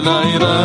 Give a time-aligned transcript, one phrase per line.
[0.00, 0.61] la la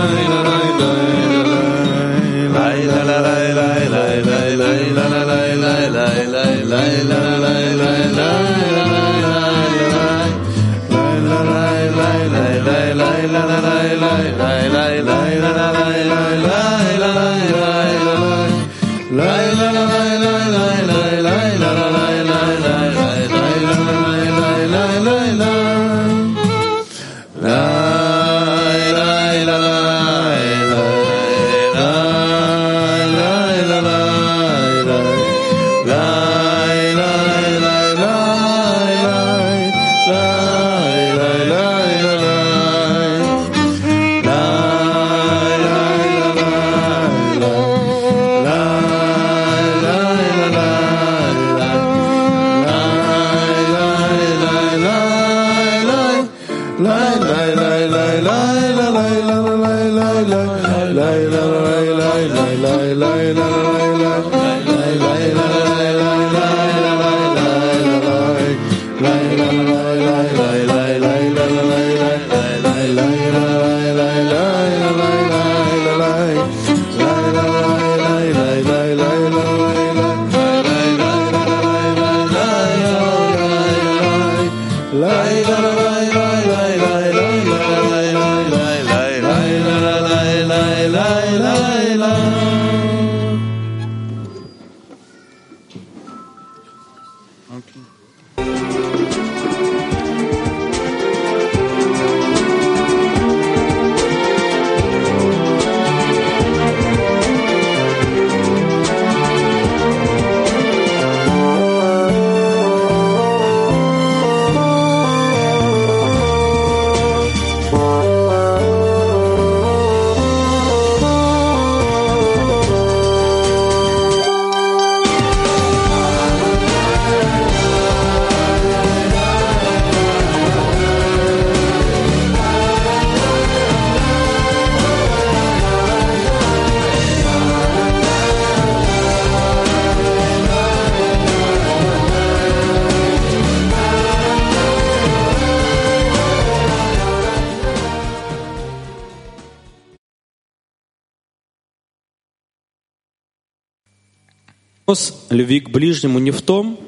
[154.90, 156.80] Вопрос любви к ближнему не в том,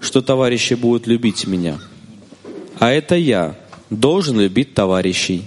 [0.00, 1.78] что товарищи будут любить меня,
[2.80, 3.56] а это я
[3.90, 5.44] должен любить товарищей.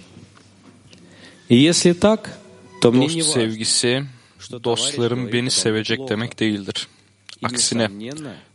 [1.50, 2.40] И если так,
[2.82, 4.06] то мне не sevgisi
[4.64, 6.88] dostlarım beni sevecek demek değildir.
[7.44, 7.90] Aksine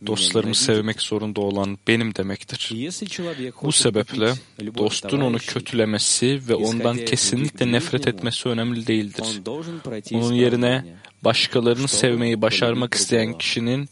[0.07, 2.73] dostlarımı sevmek zorunda olan benim demektir.
[3.62, 4.33] Bu sebeple
[4.79, 9.27] dostun onu kötülemesi ve ondan kesinlikle nefret etmesi önemli değildir.
[10.12, 10.85] Onun yerine
[11.25, 13.88] başkalarını sevmeyi başarmak isteyen kişinin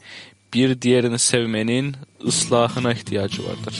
[0.55, 1.97] bir diğerini sevmenin
[2.27, 3.75] ıslahına ihtiyacı vardır.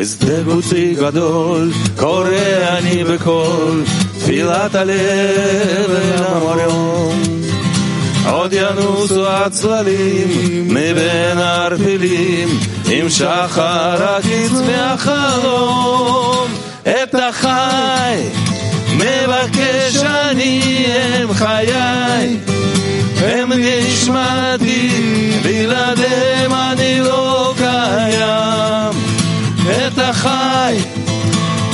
[0.00, 3.84] בשדה בוטי גדול, קורא אני בקול,
[4.18, 7.39] תפילת הלב והמוריון.
[8.40, 10.28] עוד ינוסו הצללים
[10.68, 12.48] מבין הערפילים
[12.90, 16.48] עם שחר הקיץ מהחלום
[16.82, 18.22] את החי
[18.94, 22.38] מבקש אני הם חיי
[23.16, 24.90] הם נשמתי
[25.42, 28.92] בלעדיהם אני לא קיים
[29.70, 30.78] את החי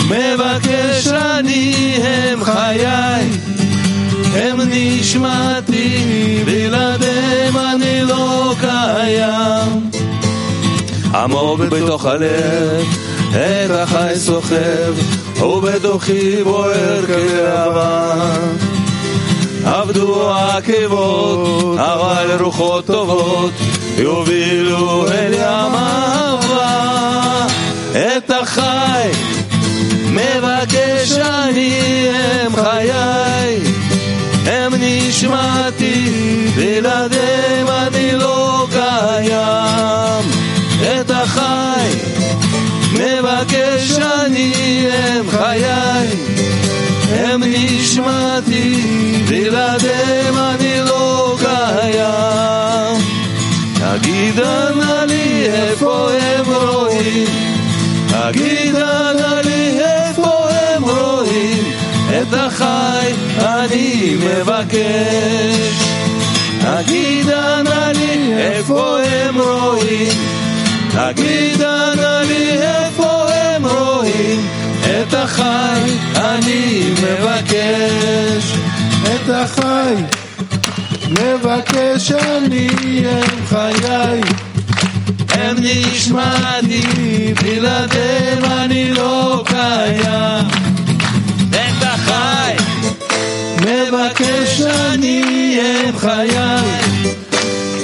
[0.08, 3.55] מבקש אני הם חיי
[4.76, 9.90] נשמתי בלעדיהם אני לא קיים.
[11.14, 12.84] עמוק בתוך הלב
[13.30, 14.94] את החי סוחב
[15.42, 18.14] ובתוכי בוער כאהבה
[19.64, 23.52] עבדו העקבות אבל רוחות טובות
[23.98, 27.46] יובילו אל ים אהבה.
[27.92, 29.10] את החי
[30.10, 33.65] מבקש אני הם חיי
[35.16, 40.30] נשמתי, בלעדיהם אני לא קיים.
[40.82, 41.88] את החי
[42.92, 46.08] מבקש אני, הם חיי,
[47.10, 48.82] הם נשמתי,
[49.28, 53.00] בלעדיהם אני לא קיים.
[53.74, 54.40] תגיד
[54.76, 56.55] נא לי איפה הם
[64.14, 65.82] מבקש
[66.60, 70.12] תגידה נא לי איפה הם רואים?
[70.90, 74.48] תגידה נא לי איפה הם רואים?
[74.84, 78.52] את החי אני מבקש
[79.04, 79.94] את החי
[81.10, 82.68] מבקש אני
[83.06, 84.20] הם חיי.
[85.36, 86.82] הם נשמעתי
[87.42, 90.75] בלעדיהם אני לא קיים
[93.96, 96.38] מבקש אני הם חיי,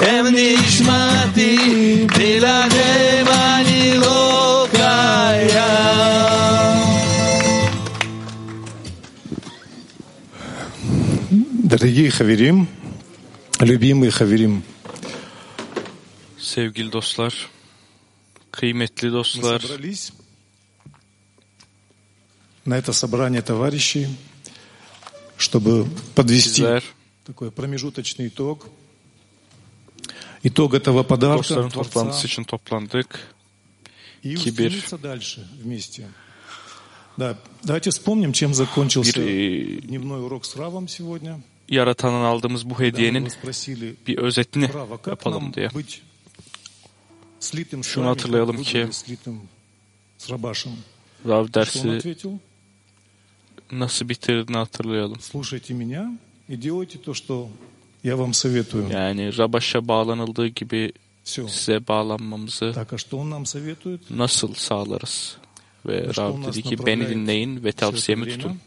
[0.01, 5.73] הם נשמתי, בלעדיהם אני לא קיים.
[11.63, 12.67] Дорогие хаверим,
[13.59, 14.63] любимые хаверим.
[16.37, 17.33] Sevgili dostlar,
[18.51, 19.61] kıymetli dostlar.
[22.65, 24.07] На это собрание товарищей
[25.37, 26.63] чтобы подвести
[27.25, 28.67] такой промежуточный итог.
[30.43, 33.33] Итог этого подарка toplantısı için toplandık.
[34.23, 36.09] и устремиться дальше вместе.
[37.17, 41.41] Да, давайте вспомним, чем закончился Bir дневной урок с Равом сегодня.
[41.69, 43.29] yaratanın aldığımız bu hediyenin
[44.07, 44.69] bir özetini
[45.07, 45.69] yapalım diye.
[47.83, 48.87] Şunu hatırlayalım ki?
[51.25, 52.17] Rav dersi?
[53.79, 55.17] Nasıl bitirdiğini hatırlayalım.
[55.21, 56.17] Слушайте меня
[56.49, 57.47] и делайте то, что
[58.03, 58.89] я вам советую.
[58.91, 60.91] Yani Rabaş'a bağlanıldığı gibi
[61.23, 61.47] Все.
[61.47, 63.99] size bağlanmamızı Так, а что он нам советует?
[64.09, 65.37] nasıl sağlarız?
[65.85, 68.37] Ve Başka Rav olmaz dedi ki направляет beni dinleyin ve tavsiyemi время.
[68.37, 68.59] tutun.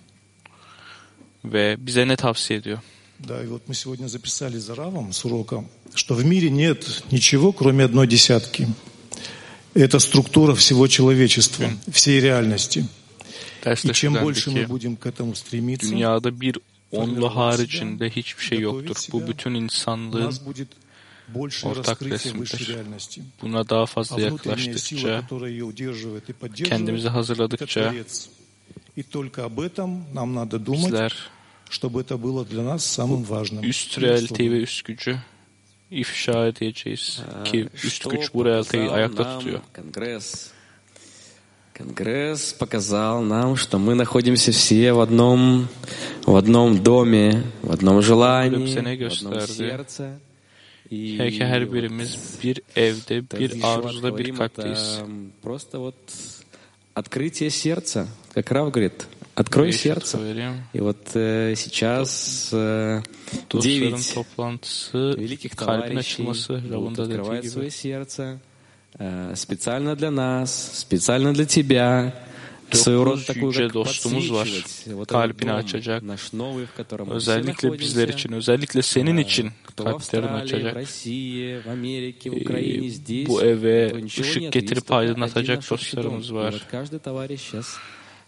[1.45, 2.79] Ve bize ne tavsiye ediyor?
[3.29, 5.65] Да, и вот мы сегодня записали за Равом с урока,
[5.95, 8.69] что в мире нет ничего, кроме одной десятки.
[9.75, 12.85] Это структура всего человечества, всей реальности.
[13.67, 13.95] Beşiktaş'ta
[14.35, 14.51] şu
[15.91, 16.59] dünyada bir
[16.93, 18.97] onlu haricinde hiçbir şey yoktur.
[19.13, 20.35] Bu bütün insanlığın
[21.65, 22.77] ortak resimdir.
[23.43, 25.25] Buna daha fazla yaklaştıkça,
[26.65, 27.95] kendimizi hazırladıkça
[30.73, 31.31] bizler
[33.63, 35.19] üst realiteyi ve üst gücü
[35.91, 39.61] ifşa edeceğiz ki üst güç bu realiteyi ayakta tutuyor.
[41.77, 42.55] Конгресс.
[42.55, 45.69] Показал нам, что мы находимся все в одном,
[46.25, 50.19] в одном доме, в одном желании, в одном сердце.
[50.89, 55.01] И Her, birimiz bir evde, bir arzuda, bir kalpteyiz.
[55.43, 55.97] просто вот
[56.95, 60.19] открытие сердца, как Рав говорит, открой сердце.
[60.73, 63.03] И вот э, сейчас э,
[63.53, 64.15] девять
[64.93, 68.56] великих товарищей открывать свое сердце э,
[69.35, 72.15] специально для нас, специально для тебя,
[72.73, 74.49] Dokuzuncu dostumuz var.
[75.09, 76.03] Kalbini açacak.
[77.11, 80.77] Özellikle bizler için, özellikle senin için kalplerini açacak.
[81.07, 81.61] Ee,
[83.29, 86.55] bu eve ışık getirip aydınlatacak dostlarımız var.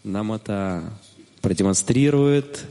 [0.04, 0.82] Нам это
[1.42, 2.64] продемонстрирует,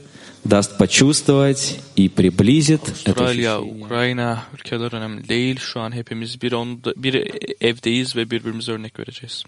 [0.48, 3.86] даст почувствовать и приблизит это Avustralya, ощущение.
[3.86, 5.60] Ukrayna ülkeler önemli değil.
[5.60, 9.44] Şu an hepimiz bir onda, bir evdeyiz ve birbirimize örnek vereceğiz.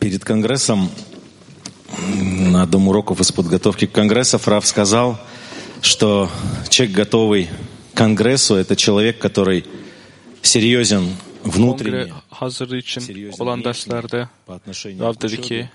[0.00, 0.90] Перед Конгрессом
[2.52, 5.18] на одном уроков из подготовки к Конгрессу Фрав сказал,
[5.80, 6.28] что
[6.68, 7.48] человек, готовый
[7.94, 9.64] к Конгрессу, это человек, который
[10.42, 11.08] серьезен
[11.46, 14.28] внутренне, hazır için olan derslerde
[15.00, 15.68] Rav dedi ki,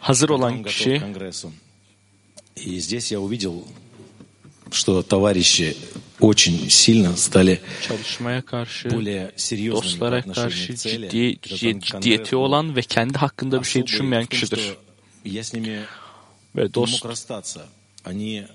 [0.00, 1.02] hazır olan kişi
[2.66, 3.64] И здесь я увидел,
[4.70, 5.76] что товарищи
[6.20, 7.60] очень сильно стали
[8.90, 11.38] более серьезными по отношению к цели,
[11.80, 14.76] ciddiyeti olan ve kendi hakkında bir şey düşünmeyen kişidir.
[16.56, 17.06] Ve dost,
[18.04, 18.46] они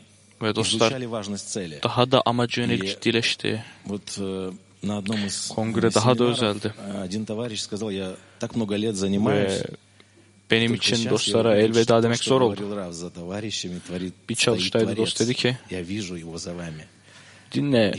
[0.43, 0.91] ve dostlar
[1.83, 3.63] daha da amacı yönelik ciddileşti.
[5.55, 6.73] Kongre daha da özeldi.
[9.35, 9.63] Ve
[10.51, 12.61] benim için dostlara elveda demek zor oldu.
[14.29, 15.57] Bir çalıştaydı dost dedi ki,
[17.53, 17.91] dinle.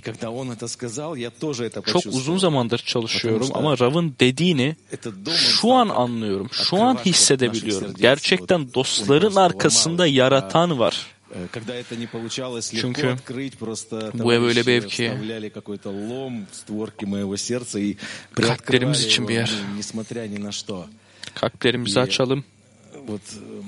[1.87, 4.77] Çok uzun zamandır çalışıyorum ama Rav'ın dediğini
[5.37, 7.95] şu an anlıyorum, şu an hissedebiliyorum.
[8.01, 11.07] Gerçekten dostların arkasında yaratan var.
[11.35, 14.97] Э, Когда это не получалось легко Çünkü открыть, просто bu ev öyle bir ev товарищи
[14.97, 17.97] ki вставляли какой-то лом в створки моего сердца и
[18.35, 19.51] приоткрывали kalplerimiz için его, bir yer.
[19.71, 20.87] ну, nесмотря ни на что.
[21.35, 22.45] Kalplerimizi И açalım.
[23.07, 23.63] Вот э,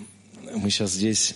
[0.57, 1.35] мы сейчас здесь,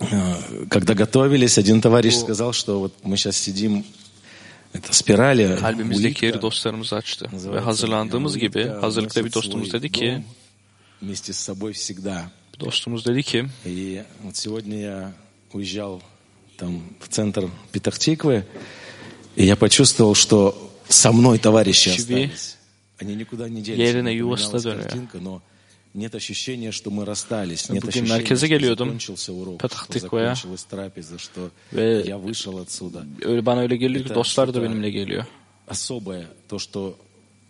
[0.00, 3.84] э, когда готовились, один товарищ сказал, что вот мы сейчас сидим,
[4.72, 7.28] это спирали, Kalbimizdeki yeri улитка, dostlarımız açtı.
[7.32, 10.24] Ve hazırlandığımız gibi улитка hazırlıkta bir dostumuz dedi ki дом
[11.02, 12.30] вместе с собой всегда.
[12.60, 13.46] Dostumuz dedi ki
[15.52, 16.02] Уезжал
[16.56, 18.44] там в центр Петахтиквы,
[19.36, 22.56] и я почувствовал, что со мной товарищи остались.
[22.98, 23.92] Они никуда не делись.
[24.62, 25.42] картинка, но
[25.94, 27.68] нет ощущения, что мы расстались.
[27.68, 28.98] Нет Bugün merkeze geliyordum.
[31.18, 33.04] что Ve я вышел отсюда.
[33.22, 35.24] öyle bana öyle geliyor ki Это dostlar da что-то benimle geliyor.
[35.66, 36.96] Особое, то, что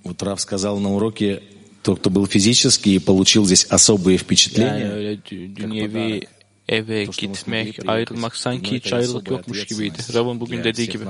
[0.05, 1.43] вот Раф сказал на уроке,
[1.83, 5.19] тот, кто был физически и получил здесь особые Yani впечаtlения, öyle
[5.57, 6.27] dünyevi
[6.71, 9.99] eve gitmek, ayrılmak sanki hiç ayrılık yokmuş gibiydi.
[10.15, 11.05] Rav'ın bugün dediği gibi.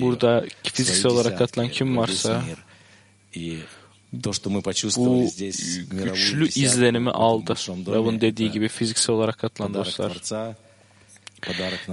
[0.00, 2.42] Burada fiziksel olarak katılan kim varsa
[4.96, 5.28] bu
[5.90, 7.54] güçlü izlenimi aldı.
[7.94, 10.12] Rav'ın dediği gibi fiziksel olarak katılan dostlar.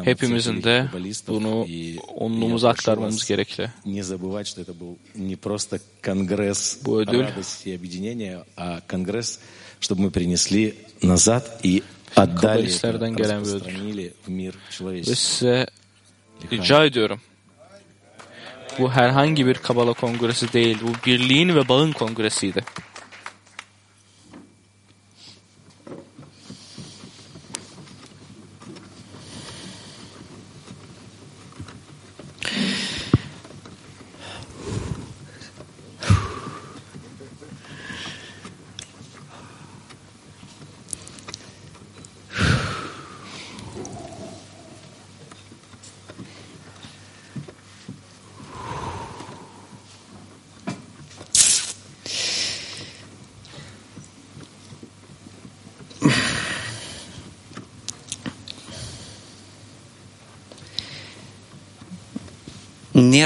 [0.04, 0.88] Hepimizin de
[1.28, 1.68] bunu
[2.16, 3.70] onluğumuza aktarmamız gerekli.
[6.86, 7.26] Bu ödül
[9.86, 10.74] чтобы мы принесли
[11.04, 11.84] назад и
[12.16, 15.68] отдали, распространили в мир человеческий.
[18.80, 20.78] Bu herhangi bir Kabala kongresi değil.
[20.82, 22.64] Bu birliğin ve bağın kongresiydi.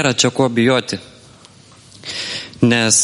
[0.00, 0.96] nėra čia ko bijoti.
[2.64, 2.96] Nes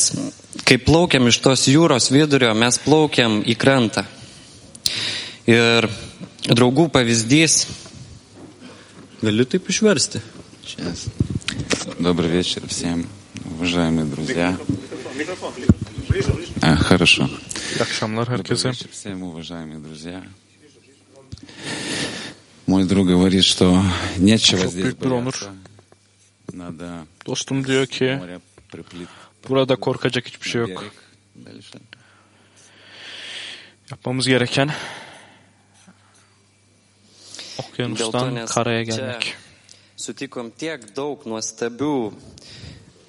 [0.64, 4.06] kai plaukiam iš tos jūros vidurio, mes plaukiam į krantą.
[5.46, 5.88] Ir
[6.48, 7.66] draugų pavyzdys.
[9.20, 10.22] Galiu taip išversti.
[10.64, 10.94] Čia.
[12.00, 13.06] Добрый вечер всем,
[13.44, 14.56] уважаемые друзья.
[15.16, 15.52] Микрофон,
[16.08, 16.40] микрофон.
[16.62, 17.28] А, хорошо.
[18.00, 20.24] Добрый вечер всем, уважаемые друзья.
[22.66, 23.80] Мой друг говорит, что
[24.18, 25.52] нечего здесь бояться.
[27.26, 28.18] Dostum diyor ki
[29.48, 30.84] burada korkacak hiçbir şey yok.
[33.90, 34.70] Yapmamız gereken
[37.58, 39.36] okyanustan karaya gelmek.
[39.96, 41.92] sutikom tiek daug nuostabių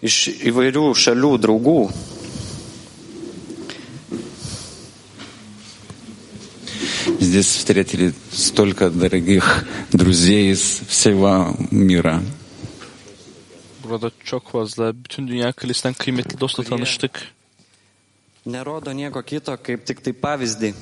[0.07, 0.17] iš
[0.49, 1.79] įvairių šalių draugų.
[7.19, 12.23] Здесь встретили столько дорогих друзей из всего мира.
[14.01, 17.21] Burada çok fazla bütün dünya kilisten kıymetli dostla tanıştık.
[18.45, 20.73] Nerodo nieko kito, kaip tik tai pavyzdį.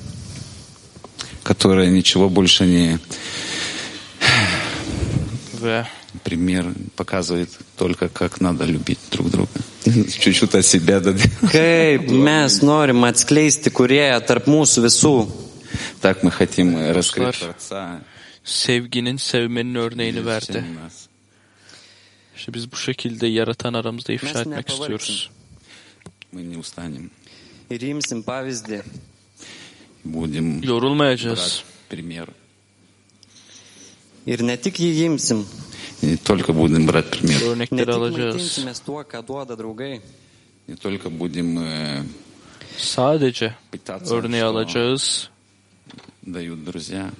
[1.44, 2.98] которые ничего больше не
[5.62, 5.86] Ve
[6.24, 6.64] пример
[6.96, 9.58] показывает только, как надо любить друг друга.
[10.20, 11.30] Чуть-чуть от себя дадим.
[11.52, 15.16] Kaip mes norim atskleisti kurėją tarp mūsų visų.
[16.02, 17.40] Так мы хотим раскрыть
[18.46, 20.64] sevginin, sevmenin örneğini для verdi.
[22.36, 25.30] İşte biz bu şekilde yaratan aramızda ifşa etmek istiyoruz.
[30.62, 31.64] Yorulmayacağız.
[36.24, 37.42] Только будем брать пример.
[37.42, 38.66] Örnekleri alacağız.
[40.68, 41.58] Не только будем
[42.76, 43.54] Sadece
[44.10, 45.30] örneği alacağız.
[46.26, 47.10] Дают друзья.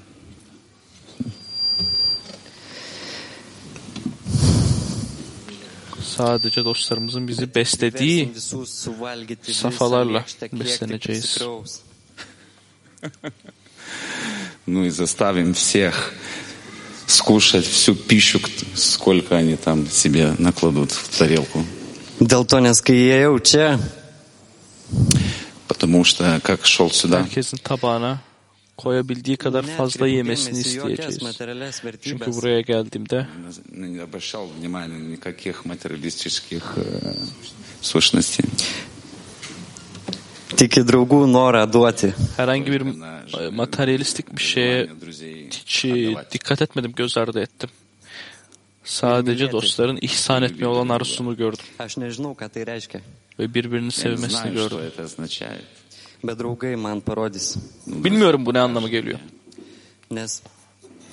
[6.07, 8.33] sadece dostlarımızın bizi beslediği
[9.53, 11.39] safalarla besleneceğiz.
[14.67, 16.13] Ну и заставим всех
[17.07, 18.41] скушать всю пищу,
[18.75, 21.65] сколько они там себе накладут в тарелку.
[25.69, 27.27] Потому что, как шел сюда,
[28.77, 31.19] koyabildiği kadar fazla yemesini isteyeceğiz.
[32.01, 33.27] Çünkü buraya geldiğimde
[42.37, 42.81] Herhangi bir
[43.41, 44.91] e, materyalistik bir şeye
[45.51, 47.71] hiç e, dikkat etmedim, göz ardı ettim.
[48.85, 51.65] Sadece dostların ihsan etmeye olan arzusunu gördüm.
[53.39, 54.79] Ve birbirini sevmesini gördüm
[56.25, 56.77] bet draugai.
[57.87, 59.19] Bilmiyorum bu ne anlama geliyor.
[60.11, 60.43] Nes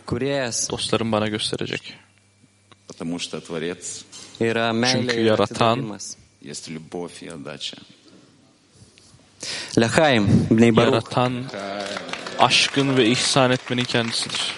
[0.08, 0.70] kurėjas.
[0.70, 1.94] Dostlarım bana gösterecek.
[2.88, 4.04] Потому что Творец
[4.40, 6.14] yra meilė ir.
[6.42, 7.78] Есть любовь и отдача.
[9.78, 11.44] Lechaim, Yaratan,
[12.40, 14.54] aşkın ve ihsan etmenin kendisidir.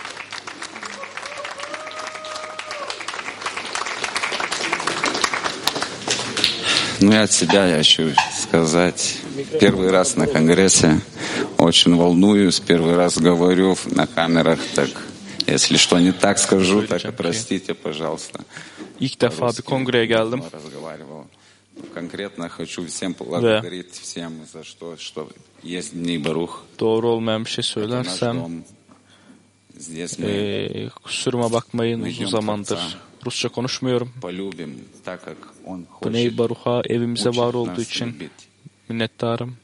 [7.01, 8.15] Ну и от себя я еще
[8.55, 9.17] сказать.
[9.59, 11.01] Первый раз на Конгрессе
[11.57, 14.89] очень волнуюсь, первый раз говорю на камерах, так
[15.47, 18.39] если что не так скажу, так простите, пожалуйста.
[18.99, 20.41] İlk defa bir kongreye geldim.
[21.93, 25.29] Конкретно хочу всем благодарить всем за что, что
[25.63, 26.63] есть Дни Барух.
[26.79, 28.63] Doğru olmayan bir şey söylersem
[30.19, 34.09] eee kusuruma bakmayın uzun zamandır Rusça konuşmuyorum.
[36.05, 38.29] Bnei Baruch'a evimize var olduğu için
[38.89, 39.57] minnettarım.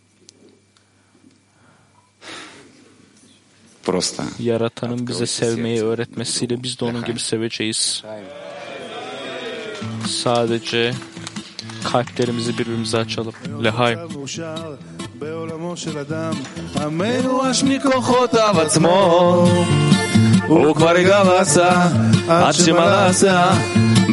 [4.39, 8.03] Yaratanın bize sevmeyi öğretmesiyle biz de onun gibi seveceğiz.
[10.07, 10.93] Sadece
[11.83, 13.33] kalplerimizi birbirimize açalım.
[13.63, 13.99] Lehaim.
[15.21, 16.33] בעולמו של אדם,
[16.81, 19.45] עמנו אש מכוחות אב עצמו
[20.51, 21.69] הוא כבר גבסה
[22.27, 23.51] עד שמלסה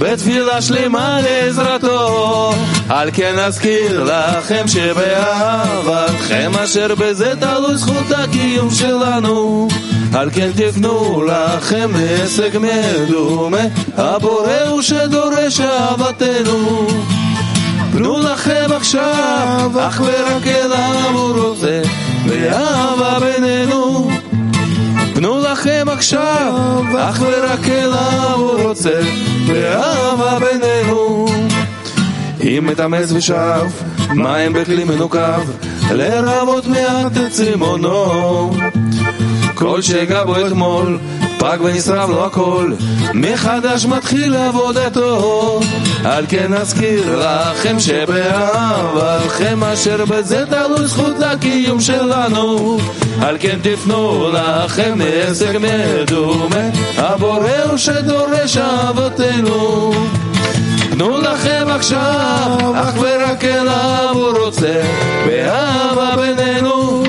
[0.00, 2.52] בתפילה שלמה לעזרתו.
[2.88, 9.68] על כן אזכיר לכם שבאהבתכם אשר בזה תלוי זכות הקיום שלנו.
[10.14, 13.59] על כן תפנו לכם להישג מדומה,
[13.97, 16.87] הבורא הוא שדורש אהבתנו.
[17.92, 21.83] פנו לכם עכשיו, אך ורק אליו הוא רוצה,
[22.26, 24.11] ואהבה בינינו.
[25.58, 29.00] לכם עכשיו, אך ורק אליו הוא רוצה,
[29.46, 31.26] ואהבה בינינו.
[32.42, 33.66] אם מטמס ושב,
[34.14, 35.40] מים בכלי מנוקב,
[35.90, 38.50] לרבות מעט את צמאונו.
[39.54, 40.98] כל שגע בו אתמול,
[41.38, 42.73] פג ונשרף לו הכל,
[43.14, 45.61] מחדש מתחיל עבודתו.
[46.04, 52.78] על כן אזכיר לכם שבאהבתכם אשר בזה תלוי זכות לקיום שלנו.
[53.21, 59.92] על כן תפנו לכם הישג מדומה, הבורא הוא שדורש אהבתנו.
[60.90, 64.83] תנו לכם עכשיו, אך ורק אליו הוא רוצה,
[65.27, 67.08] ואהבה בינינו.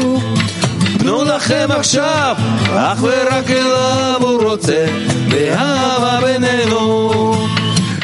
[1.39, 2.35] לכם עכשיו,
[2.75, 4.85] אך ורק אליו הוא רוצה,
[5.29, 7.33] באהבה בינינו.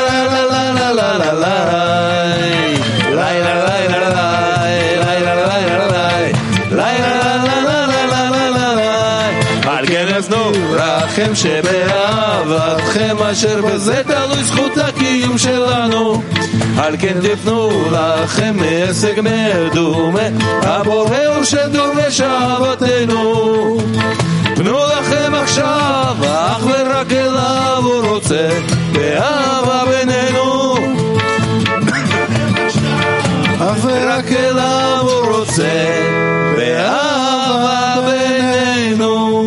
[11.12, 16.21] לכם שבאהבתכם אשר בזה תלוי זכות הקיום שלנו
[16.84, 20.20] על כן תפנו לכם מהישג מדומה
[20.62, 23.78] הבורא הוא שדורש אהבתנו
[24.56, 28.50] פנו לכם עכשיו אך ורק אליו הוא רוצה
[28.94, 30.76] באהבה בינינו.
[33.60, 36.02] אך ורק אליו הוא רוצה
[36.56, 39.40] באהבה בינינו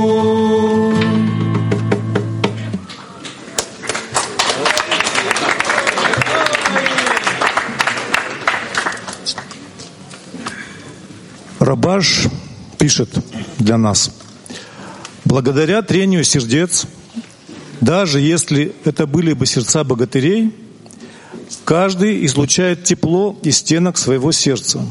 [11.65, 12.27] Рабаш
[12.79, 13.09] пишет
[13.59, 14.11] для нас.
[15.25, 16.87] Благодаря трению сердец,
[17.81, 20.55] даже если это были бы сердца богатырей,
[21.65, 24.87] каждый излучает тепло из стенок своего сердца.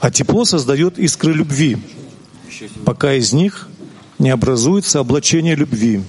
[0.00, 1.78] А тепло создает искры любви,
[2.84, 3.68] пока из них
[4.18, 6.02] не образуется облачение любви.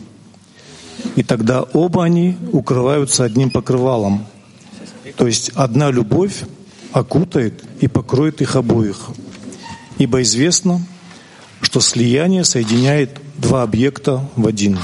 [1.15, 4.26] И тогда оба они укрываются одним покрывалом.
[5.15, 6.41] То есть одна любовь
[6.91, 9.12] окутает и покроет их обоих.
[9.97, 10.81] Ибо известно,
[11.62, 14.77] что слияние соединяет два объекта в один.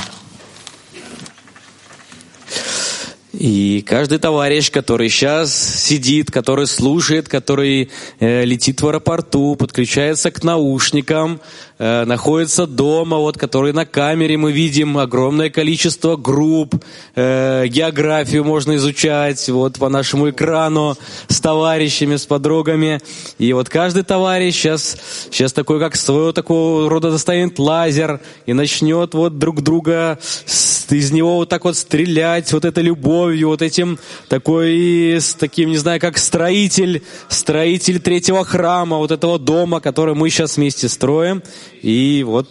[3.34, 10.44] И каждый товарищ, который сейчас сидит, который слушает, который э, летит в аэропорту, подключается к
[10.44, 11.42] наушникам,
[11.84, 16.76] э, находится дома, вот, который на камере мы видим огромное количество групп,
[17.16, 20.96] э, географию можно изучать, вот по нашему экрану
[21.28, 23.00] с товарищами, с подругами.
[23.38, 24.98] И вот каждый товарищ сейчас,
[25.30, 31.12] сейчас такой, как своего такого рода достанет лазер и начнет вот друг друга с- из
[31.12, 33.98] него вот так вот стрелять, вот этой любовью, вот этим
[34.30, 40.30] такой, с таким, не знаю, как строитель, строитель третьего храма, вот этого дома, который мы
[40.30, 41.42] сейчас вместе строим.
[41.84, 42.48] И вот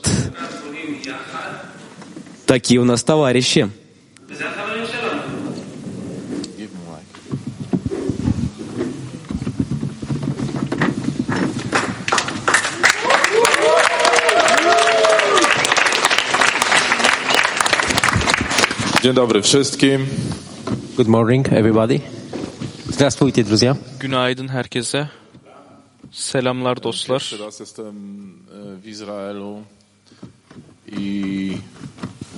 [2.44, 3.66] такие у нас товарищи.
[19.02, 20.06] Dzień dobry wszystkim.
[20.96, 22.00] Good morning, everybody.
[22.86, 23.76] Здравствуйте, друзья.
[24.00, 25.08] Günaydın herkese.
[26.12, 27.22] Selamlar dostlar.
[27.22, 27.92] E,
[30.92, 31.58] I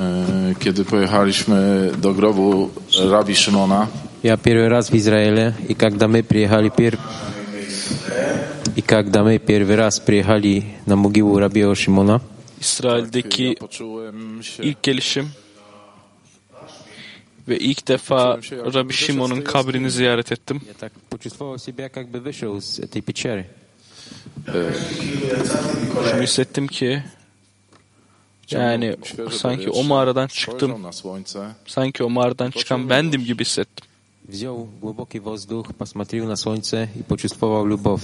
[0.00, 3.88] e, kiedy pojechaliśmy do grobu e, Rabbi Szymona.
[4.22, 6.96] Ja pierwszy raz w Izraelu i kiedy my przyjechali pier...
[8.76, 12.20] i kiedy my pierwszy raz przyjechali na mogiłę Rabiego Szymona.
[12.60, 13.56] İsrail'deki
[14.62, 15.30] ilk gelişim
[17.48, 18.38] ve ilk defa
[18.74, 20.60] Rabbi Şimon'un kabrini ziyaret ettim.
[24.48, 24.70] Ee,
[26.10, 27.02] şunu hissettim ki
[28.50, 28.96] yani
[29.30, 30.86] sanki o mağaradan çıktım.
[31.66, 33.86] Sanki o mağaradan çıkan bendim gibi hissettim.
[34.28, 38.02] Wziął głęboki wozduk, посмотрел na słońce i почувствовал любовь.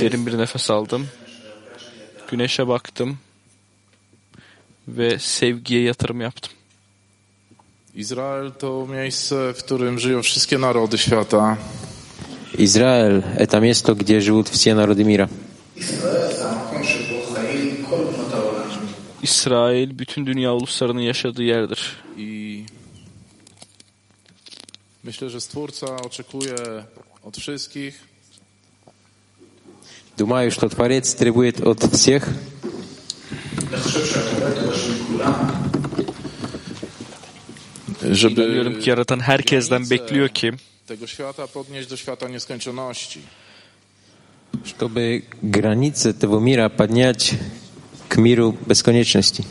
[0.00, 1.06] Derin bir nefes aldım.
[2.30, 3.18] Güneşe baktım
[4.88, 6.52] ve sevgiye yatırım yaptım.
[7.94, 11.56] İsrail to miejsce, w którym żyją wszystkie narody świata.
[12.54, 15.28] Израиль— это место, где живут все народы мира.
[19.22, 22.02] İsrail bütün dünya uluslarının yaşadığı yerdir.
[22.18, 22.64] I
[25.04, 26.56] myślę, że Stwórca oczekuje
[27.22, 27.94] od wszystkich,
[30.18, 32.28] Думаю, что Творец требует от всех,
[38.10, 40.52] żeby İnanıyorum ki yaratan herkesten bekliyor ki
[40.92, 43.20] tego świata podnieść do świata nieskończoności.
[44.80, 47.34] Żeby granice tego mira podnieść
[48.08, 49.42] k miru bezkonieczności.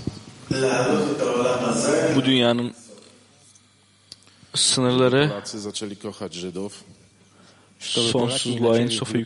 [2.16, 2.74] Budujan
[4.56, 6.84] sınırları Polacy zaczęli kochać Żydów.
[7.80, 9.18] Sonsuzluğa Polaki en sofu.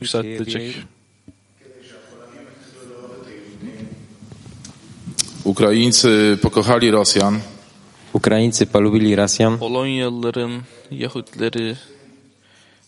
[5.44, 7.40] Ukraińcy pokochali Rosjan.
[8.14, 9.58] Ukraińcy polubili Rosjan.
[9.58, 11.76] Polonyalıların, Yahudileri,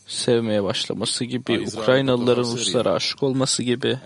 [0.08, 4.00] sevmeye başlaması gibi, Ukraynalıların Ruslara aşık olması gibi.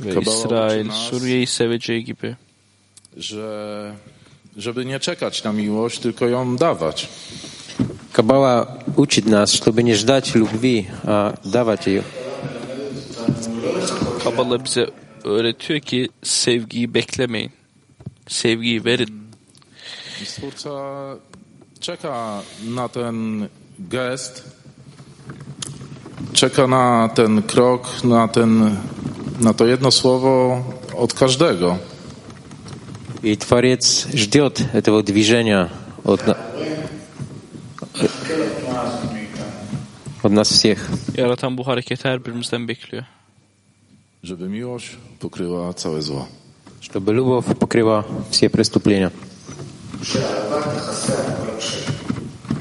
[0.00, 2.36] Ve İsrail Suriye'yi seveceği gibi.
[4.58, 7.08] żeby nie czekać na miłość, tylko ją dawać.
[8.12, 12.02] Kabała uczy nas, żeby nie żdać lubwi, a dawać ją.
[14.24, 14.86] Kabala bize
[15.24, 17.50] öğretiyor ki sevgiyi beklemeyin.
[18.28, 19.27] Sevgiyi verin.
[20.22, 20.70] I stwórca
[21.80, 24.44] czeka na ten gest,
[26.32, 28.76] czeka na ten krok, na, ten,
[29.40, 30.64] na to jedno słowo
[30.96, 31.78] od każdego.
[33.22, 35.68] I Twariec ждет этого движения
[36.04, 36.20] od,
[40.22, 40.88] od nas всех.
[41.14, 43.04] Yaratan bu hareketi her birimizden bekliyor.
[44.22, 46.26] Żeby miłość pokryła całe zło.
[46.80, 49.10] Чтобы любовь покрыла все преступления.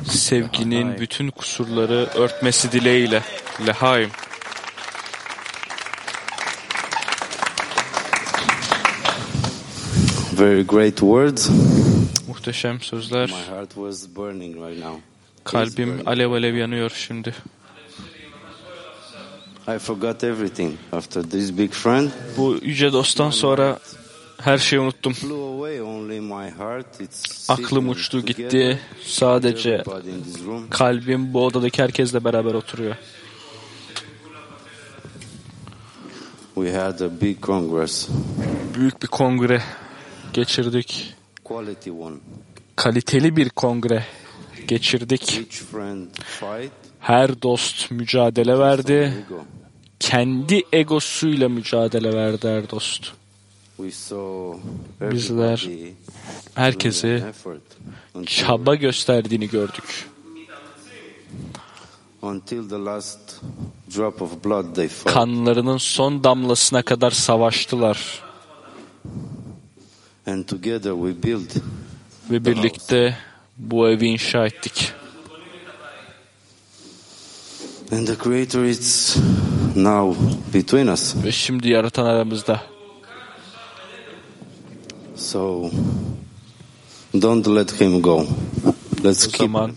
[0.06, 3.24] Sevginin bütün kusurları örtmesi dileğiyle.
[3.68, 4.10] Lehaim.
[10.40, 11.50] Very great words.
[12.28, 13.30] Muhteşem sözler.
[13.30, 15.02] My heart was burning right now.
[15.44, 17.36] Kalbim alev alev yanıyor şimdi.
[19.76, 22.10] I forgot everything after this big friend.
[22.38, 23.80] Bu yüce dosttan sonra
[24.42, 25.14] her şeyi unuttum.
[27.50, 28.80] Aklım uçtu gitti.
[29.04, 29.84] Sadece
[30.70, 32.96] kalbim bu odadaki herkesle beraber oturuyor.
[36.56, 38.08] We had a big congress,
[38.76, 39.62] Büyük bir kongre
[40.34, 41.14] geçirdik.
[41.44, 42.16] quality one.
[42.76, 44.06] Kaliteli bir kongre
[44.68, 45.42] geçirdik.
[47.00, 49.26] Her dost mücadele verdi.
[50.00, 53.12] Kendi egosuyla mücadele verdi her dost.
[55.02, 55.68] Bizler
[56.56, 57.22] until,
[58.26, 60.10] çaba gösterdiğini gördük.
[65.06, 68.24] Kanlarının son damlasına kadar savaştılar
[72.30, 73.18] ve birlikte
[73.58, 74.94] bu evi inşa ettik.
[77.92, 79.16] And the Creator is
[79.76, 80.20] now
[80.54, 81.16] between us.
[81.24, 82.77] Ve şimdi yaratan aramızda.
[85.28, 85.72] So
[87.22, 88.26] don't let him go.
[89.04, 89.72] Let's O keep zaman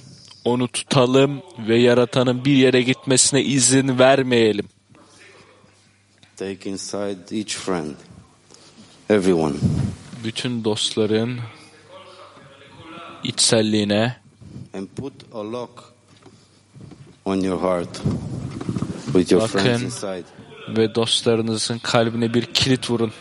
[0.45, 4.67] onu tutalım ve yaratanın bir yere gitmesine izin vermeyelim.
[6.37, 7.95] take inside each friend,
[9.11, 9.55] everyone.
[10.25, 11.39] Bütün dostların
[13.25, 14.17] içselliğine
[14.75, 15.71] And put a lock
[17.25, 18.01] on your heart
[19.05, 20.25] with your friends inside.
[20.69, 23.13] ve dostlarınızın kalbine bir kilit vurun.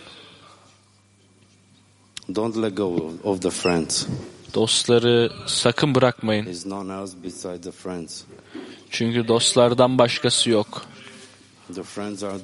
[2.35, 4.07] Don't let go of the friends.
[4.53, 6.47] Dostları sakın bırakmayın.
[8.89, 10.85] Çünkü dostlardan başkası yok.
[11.75, 12.37] The friends are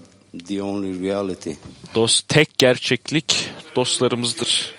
[0.48, 1.52] the only reality.
[1.96, 4.76] Dost tek gerçeklik dostlarımızdır.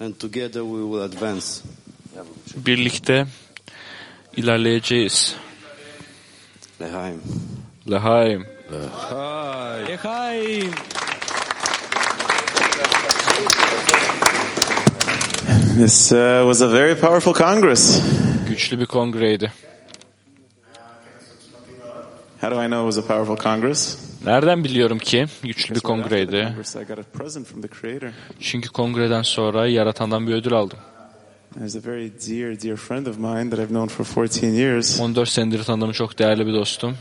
[0.00, 1.46] And together we will advance.
[2.56, 3.26] Birlikte
[4.36, 5.36] ilerleyeceğiz.
[6.80, 7.22] Lehaim.
[7.90, 8.46] Lehaim.
[8.72, 9.88] Lehaim.
[9.88, 10.72] Lehaim.
[15.76, 18.02] This uh, was a very powerful Congress.
[18.48, 19.52] Güçlü bir kongreydi.
[22.40, 23.98] How do I know it was a powerful Congress?
[24.24, 26.54] Nereden biliyorum ki güçlü bir kongreydi?
[28.40, 30.78] Çünkü kongreden sonra yaratandan bir ödül aldım.
[31.54, 35.00] There's a very dear, dear friend of mine that I've known for 14 years.
[35.00, 36.96] 14 senedir tanıdığım çok değerli bir dostum.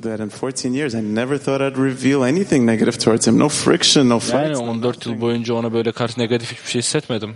[0.00, 3.38] That in 14 years I never thought I'd reveal anything negative towards him.
[3.38, 4.60] No friction, no Yani fights.
[4.60, 7.34] 14 yıl boyunca ona böyle karşı negatif hiçbir şey hissetmedim.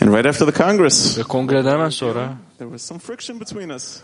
[0.00, 4.00] And right after the Congress, Ve kongreden hemen sonra there was some friction between us.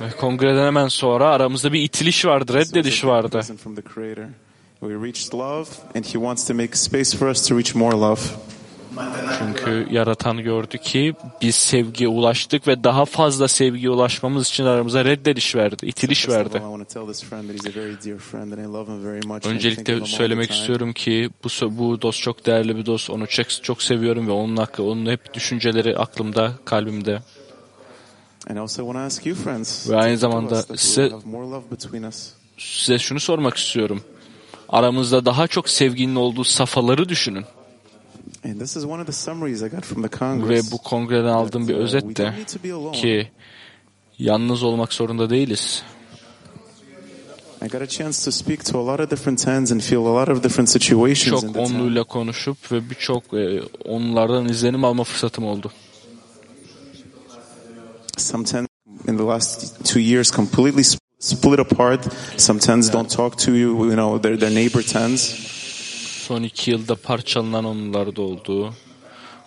[0.00, 3.40] ve kongreden hemen sonra aramızda bir itiliş vardı, So it's a reddediş vardı.
[3.62, 4.24] from the Creator.
[4.80, 8.20] We reached love, and He wants to make space for us to reach more love.
[9.38, 15.54] Çünkü yaratan gördü ki biz sevgiye ulaştık ve daha fazla sevgiye ulaşmamız için aramıza reddediş
[15.56, 16.62] verdi, itiliş verdi.
[19.44, 23.10] Öncelikle söylemek istiyorum ki bu bu dost çok değerli bir dost.
[23.10, 27.22] Onu çok, çok seviyorum ve onun hakkı, onun hep düşünceleri aklımda, kalbimde.
[29.90, 31.12] Ve aynı zamanda size-.
[32.58, 34.02] Size şunu sormak istiyorum.
[34.68, 37.44] Aramızda daha çok sevginin olduğu safhaları düşünün.
[40.48, 42.34] Ve bu kongreden aldığım bir uh, özet de
[42.92, 43.30] ki
[44.18, 45.82] yalnız olmak zorunda değiliz.
[51.40, 55.72] Çok onluyla konuşup ve birçok e, onlardan izlenim alma fırsatım oldu.
[58.16, 58.66] Some tens
[59.08, 62.06] in the last two years completely sp- split apart.
[62.36, 63.86] Some tens don't talk to you.
[63.86, 65.34] You know, they're, they're neighbor tens.
[66.26, 68.74] Son iki yılda parçalanan onlarda oldu.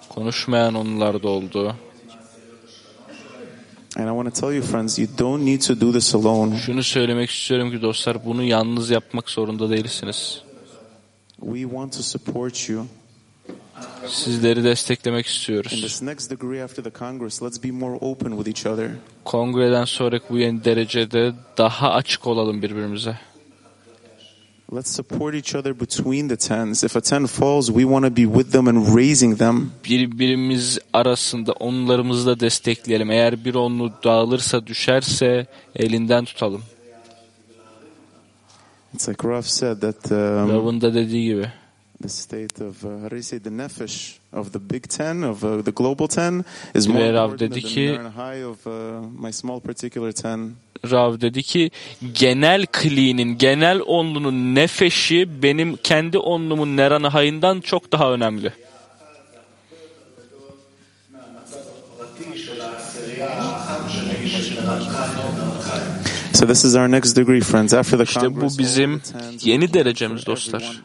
[0.10, 1.76] Konuşmayan onlarda oldu.
[3.96, 6.58] And I want to tell you, friends, you don't need to do this alone.
[6.58, 10.42] Şunu söylemek istiyorum ki dostlar bunu yalnız yapmak zorunda değilsiniz.
[11.40, 12.86] We want to support you.
[14.08, 16.02] Sizleri desteklemek istiyoruz.
[19.24, 23.18] Kongreden sonraki bu yeni derecede daha açık olalım birbirimize.
[24.72, 26.84] Let's support each other between the tens.
[26.84, 29.72] If a ten falls, we want to be with them and raising them.
[29.86, 33.12] Birbirimiz arasında onlarımızı da destekleyelim.
[33.12, 36.62] Eğer bir onlu dağılırsa düşerse elinden tutalım.
[38.94, 40.18] It's like Rav said that um,
[40.50, 41.52] Rav'ın da dediği gibi.
[42.02, 45.44] The state of uh, how do you say the nefesh of the big ten of
[45.44, 48.00] uh, the global ten is more Ve Rav important dedi ki-
[48.46, 48.72] of uh,
[49.20, 50.56] my small particular ten.
[50.92, 51.72] Rav dedi ki
[52.14, 58.52] genel kliğinin, genel onlunun nefeşi benim kendi onlumun neranı hayından çok daha önemli.
[61.46, 61.58] So
[62.28, 63.46] this is our
[64.06, 64.88] next degree, friends.
[64.88, 66.27] After the
[68.04, 69.02] İşte bu bizim
[69.42, 70.84] yeni derecemiz dostlar.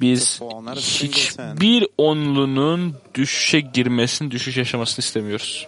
[0.00, 0.40] Biz
[0.76, 5.66] hiçbir onlunun düşüşe girmesini, düşüş yaşamasını istemiyoruz.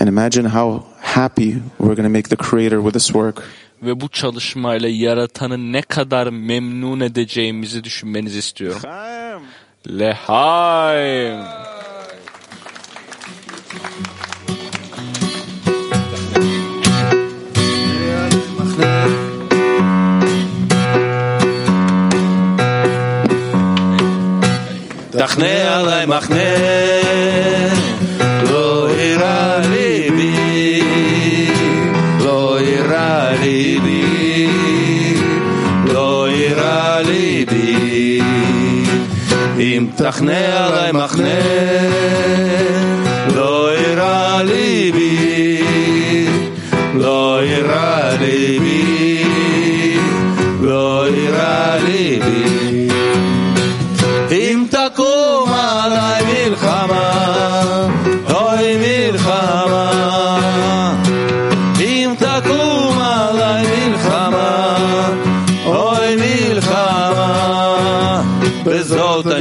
[0.00, 3.42] And imagine how happy we're going to make the Creator with this work.
[3.82, 8.80] Ve bu çalışmayla yaratanı ne kadar memnun edeceğimizi düşünmenizi istiyorum.
[9.86, 11.44] Leheim.
[25.10, 26.36] תחנה עלי מחנה
[40.08, 41.34] מחנה הרי מחנה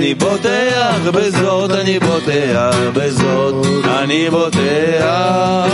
[0.03, 5.67] אני בוטח, בזאת אני בוטח, בזאת אני בוטח.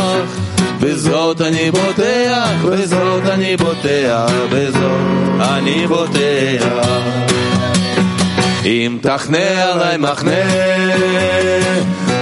[0.79, 6.93] בזאת אני בוטח, בזאת אני בוטח, בזאת אני בוטח.
[8.65, 10.45] אם תחנה עליי מחנה,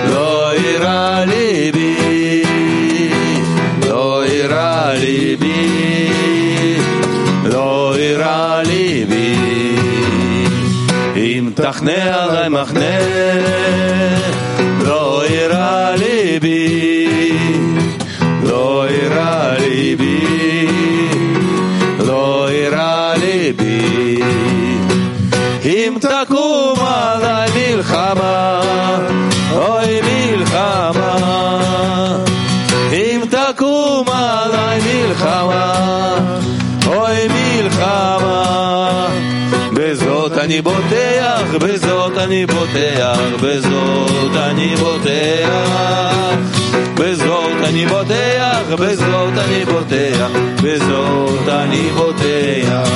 [0.10, 2.44] לא יירא ליבי,
[3.88, 6.10] לא יירא ליבי,
[7.44, 9.67] לא יירא ליבי.
[11.40, 13.00] אם תחנה עלי מחנה,
[14.86, 17.08] לא אירע ליבי,
[18.44, 20.68] לא אירע ליבי,
[22.00, 24.22] לא אירע ליבי.
[25.66, 28.62] אם תקום עלי מלחמה,
[29.52, 31.18] אוי מלחמה,
[32.92, 35.74] אם תקום עלי מלחמה,
[36.88, 39.08] אוי מלחמה,
[39.74, 41.07] בזאת אני בוטח.
[42.28, 45.50] אני בוטח, בזאת אני בוטח.
[46.94, 50.28] בזאת אני בוטח, בזאת אני בוטח,
[50.64, 52.90] בזאת אני בוטח.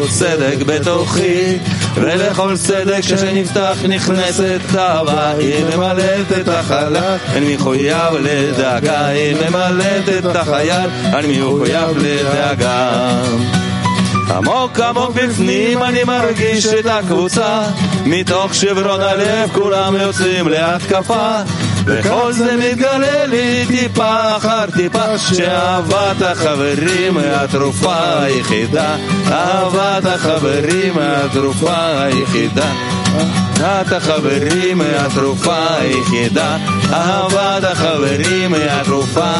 [0.10, 1.58] צדק בתוכי
[1.96, 9.06] ולכל צדק שנפתח נכנסת אהבה היא ממלאת את החלל אני מחויב לדאגה.
[9.06, 12.91] היא ממלאת את החייל אני מחויב לדאגה.
[14.36, 17.62] עמוק עמוק בפנים אני מרגיש את הקבוצה.
[18.06, 21.32] מתוך שברון הלב כולם יוצאים להתקפה
[21.88, 28.95] וכל זה מתגלה לי טיפה אחר טיפה שאהבת החברים התרופה היחידה
[29.32, 32.71] אהבת החברים התרופה היחידה
[33.62, 36.58] אהבת החברים התרופה היחידה
[36.93, 39.32] אהבת החברים התרופה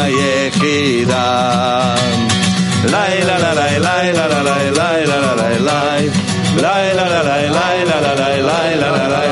[0.00, 1.94] היחידה
[2.84, 5.74] לילה לילה לילה לילה לילה לילה
[6.56, 9.31] לילה לילה לילה לילה לילה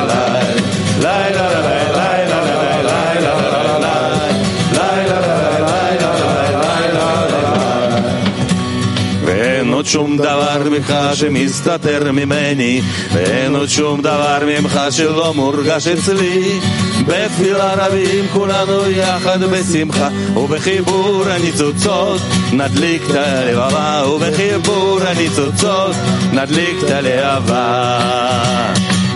[9.91, 12.81] שום דבר ממך שמסתתר ממני
[13.13, 16.59] ואין עוד שום דבר ממך שלא מורגש אצלי.
[17.07, 22.21] בתפילה רבים כולנו יחד בשמחה ובחיבור הניצוצות
[22.53, 25.95] נדליק את הלבבה ובחיבור הניצוצות
[26.33, 27.99] נדליק את הלהבה.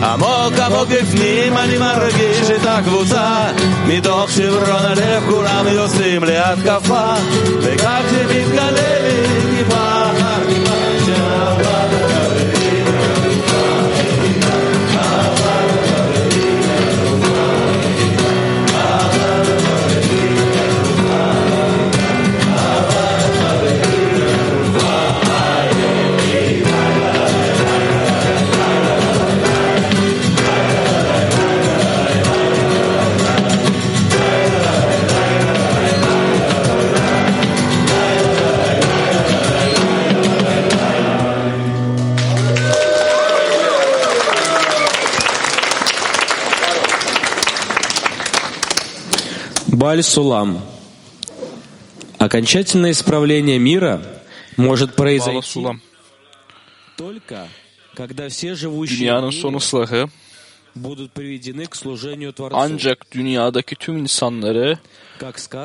[0.03, 3.51] עמוק עמוק בפנים אני מרגיש את הקבוצה
[3.87, 7.13] מתוך שברון הלב כולם יוצאים להתקפה
[7.61, 10.64] וכך שמתגלה לי טיפה אחר טיפה
[49.75, 50.61] Баль-Сулам.
[52.17, 54.01] Окончательное исправление мира
[54.55, 55.59] может произойти
[56.97, 57.49] только
[57.93, 60.07] когда все живущие Dünyanın son ıslahı
[62.51, 64.77] ancak dünyadaki tüm insanları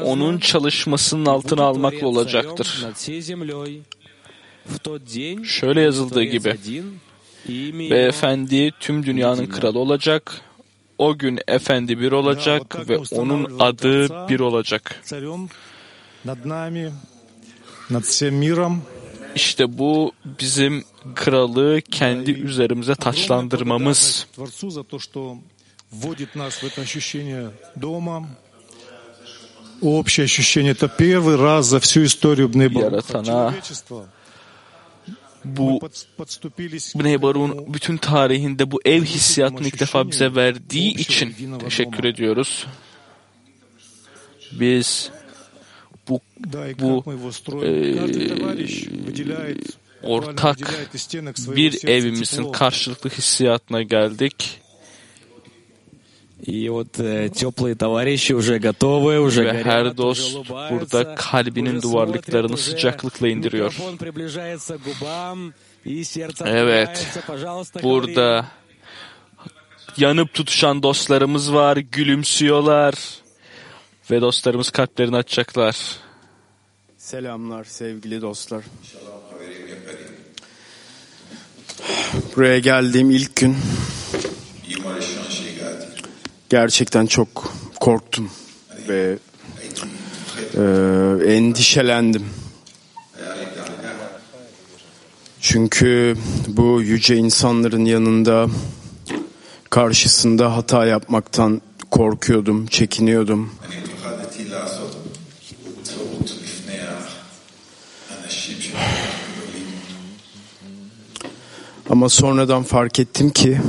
[0.05, 2.87] onun çalışmasının altına almakla olacaktır.
[5.45, 6.57] Şöyle yazıldığı gibi,
[7.91, 10.50] Beyefendi tüm dünyanın kralı olacak
[11.01, 15.03] o gün efendi bir olacak ve onun adı bir olacak.
[19.35, 20.85] İşte bu bizim
[21.15, 24.27] kralı kendi üzerimize taçlandırmamız.
[32.83, 33.55] Яратана
[35.45, 35.81] bu
[36.95, 42.67] Bnei Baru'nun bütün tarihinde bu ev hissiyatını ilk defa bize verdiği için teşekkür ediyoruz.
[44.53, 45.11] Biz
[46.09, 46.21] bu,
[46.81, 47.05] bu
[47.65, 47.97] e,
[50.03, 50.59] ortak
[51.57, 54.60] bir evimizin karşılıklı hissiyatına geldik.
[59.45, 60.37] Ve her dost
[60.71, 63.77] burada kalbinin duvarlıklarını sıcaklıkla indiriyor.
[66.47, 67.19] Evet,
[67.83, 68.47] burada
[69.97, 72.95] yanıp tutuşan dostlarımız var, gülümsüyorlar
[74.11, 75.77] ve dostlarımız kalplerini açacaklar.
[76.99, 78.65] Selamlar sevgili dostlar.
[82.37, 83.57] Buraya geldiğim ilk gün
[86.51, 88.31] gerçekten çok korktum
[88.89, 89.19] ve
[90.55, 92.25] e, endişelendim.
[95.41, 96.17] Çünkü
[96.49, 98.47] bu yüce insanların yanında
[99.71, 103.51] karşısında hata yapmaktan korkuyordum, çekiniyordum.
[111.91, 113.61] Ama sonradan fark ettim ki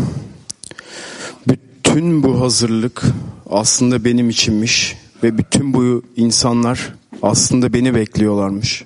[1.92, 3.04] bütün bu hazırlık
[3.50, 8.86] aslında benim içinmiş ve bütün bu insanlar aslında beni bekliyorlarmış.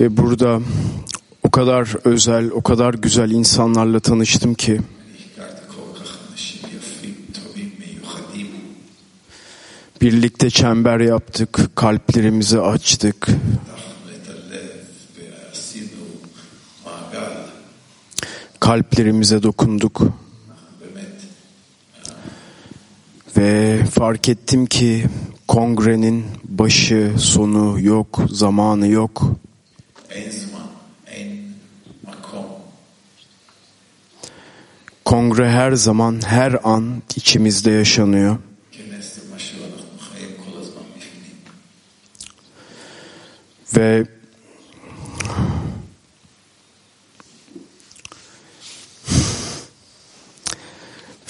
[0.00, 0.60] Ve burada
[1.42, 4.80] o kadar özel, o kadar güzel insanlarla tanıştım ki
[10.00, 13.28] Birlikte çember yaptık, kalplerimizi açtık.
[18.60, 20.02] Kalplerimize dokunduk.
[23.36, 25.06] Ve fark ettim ki
[25.48, 29.22] kongrenin başı, sonu yok, zamanı yok.
[35.04, 38.36] Kongre her zaman, her an içimizde yaşanıyor.
[43.80, 44.06] Ve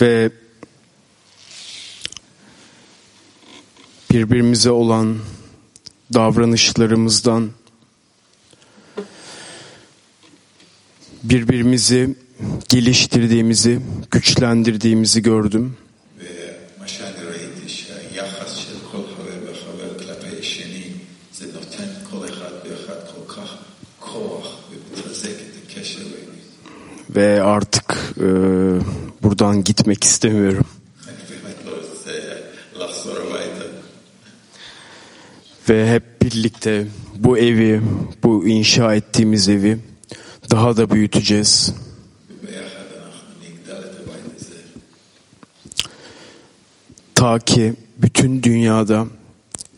[0.01, 0.31] ve
[4.11, 5.19] birbirimize olan
[6.15, 7.51] davranışlarımızdan
[11.23, 12.15] birbirimizi
[12.69, 13.81] geliştirdiğimizi,
[14.11, 15.77] güçlendirdiğimizi gördüm.
[27.17, 28.27] ve artık e,
[29.23, 30.67] buradan gitmek istemiyorum.
[35.71, 36.87] ve hep birlikte
[37.17, 37.83] bu evi,
[38.23, 39.79] bu inşa ettiğimiz evi
[40.51, 41.75] daha da büyüteceğiz.
[47.15, 49.07] Ta ki bütün dünyada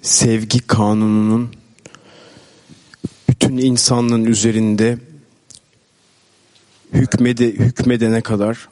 [0.03, 1.51] sevgi kanununun
[3.29, 4.99] bütün insanlığın üzerinde
[6.93, 8.69] hükmede, hükmedene kadar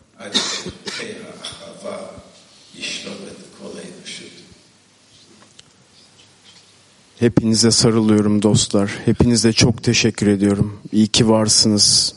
[7.20, 8.90] Hepinize sarılıyorum dostlar.
[9.04, 10.80] Hepinize çok teşekkür ediyorum.
[10.92, 12.14] İyi ki varsınız.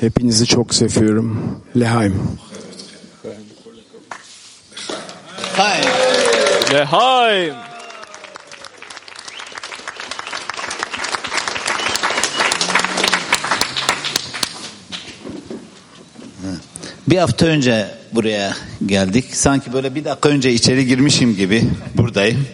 [0.00, 1.60] Hepinizi çok seviyorum.
[1.76, 2.22] Lehaim.
[5.58, 5.84] Lehaim.
[6.72, 7.69] Lehaim.
[17.10, 18.56] Bir hafta önce buraya
[18.86, 19.24] geldik.
[19.32, 22.46] Sanki böyle bir dakika önce içeri girmişim gibi buradayım.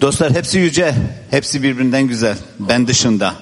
[0.00, 0.94] Dostlar hepsi yüce,
[1.30, 2.36] hepsi birbirinden güzel.
[2.60, 3.34] Ben dışında.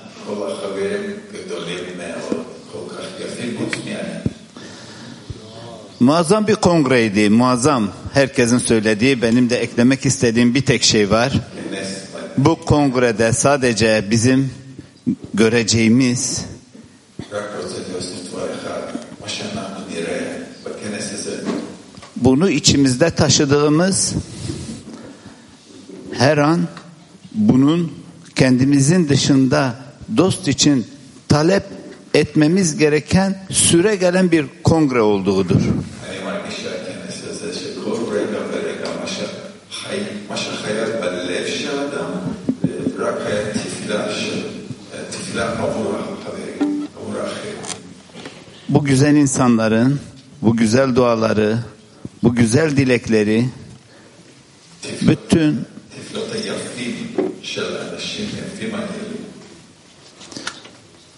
[6.00, 7.90] Muazzam bir kongreydi, muazzam.
[8.12, 11.32] Herkesin söylediği, benim de eklemek istediğim bir tek şey var.
[12.38, 14.50] Bu kongrede sadece bizim
[15.34, 16.53] göreceğimiz
[22.16, 24.14] bunu içimizde taşıdığımız
[26.12, 26.60] her an
[27.34, 27.92] bunun
[28.34, 29.76] kendimizin dışında
[30.16, 30.86] dost için
[31.28, 31.62] talep
[32.14, 35.60] etmemiz gereken süre gelen bir kongre olduğudur.
[48.74, 50.00] bu güzel insanların
[50.42, 51.58] bu güzel duaları,
[52.22, 53.48] bu güzel dilekleri
[55.02, 55.60] bütün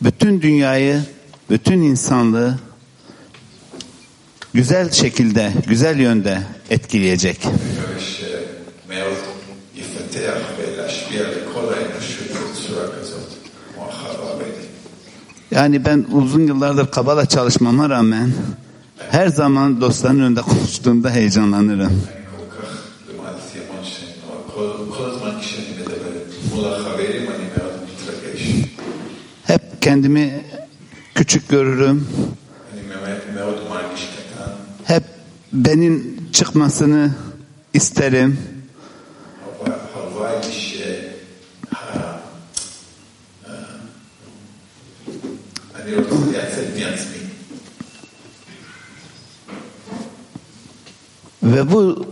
[0.02, 1.02] bütün dünyayı,
[1.50, 2.59] bütün insanlığı
[4.54, 7.46] güzel şekilde, güzel yönde etkileyecek.
[15.57, 18.32] Yani ben uzun yıllardır kabala çalışmama rağmen
[19.11, 22.02] her zaman dostların önünde konuştuğumda heyecanlanırım.
[29.46, 30.44] Hep kendimi
[31.14, 32.09] küçük görürüm.
[34.84, 35.02] Hep
[35.52, 37.11] benim çıkmasını
[37.74, 38.38] isterim.
[51.55, 52.07] Ve bu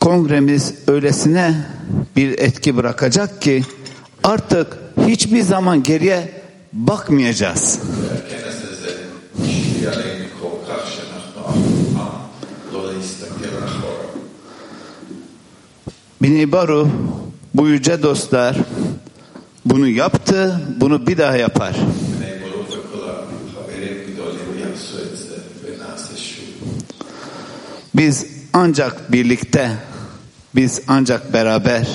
[0.00, 1.66] kongremiz öylesine
[2.16, 3.64] bir etki bırakacak ki
[4.24, 7.80] artık hiçbir zaman geriye bakmayacağız.
[16.22, 16.88] Binibaru
[17.54, 18.56] bu yüce dostlar
[19.64, 21.76] bunu yaptı, bunu bir daha yapar.
[27.96, 29.70] Biz ancak birlikte,
[30.54, 31.86] biz ancak beraber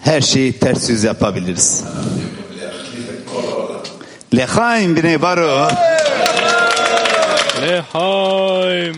[0.00, 1.84] her şeyi ters yüz yapabiliriz.
[4.34, 5.68] Lehaim bine baro.
[7.62, 8.96] Lehaim.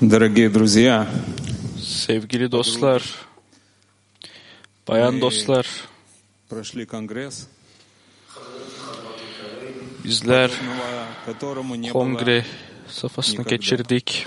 [0.00, 1.06] Дорогие друзья,
[1.80, 3.02] Sevgili dostlar,
[4.88, 5.66] Bayan dostlar,
[10.04, 10.50] bizler
[11.92, 12.44] kongre
[12.88, 14.26] safhasını geçirdik.